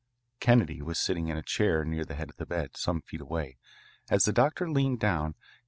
[0.39, 3.57] Kennedy was sitting in a chair near the head of the bed, some feet away,
[4.09, 5.35] as the doctor leaned down.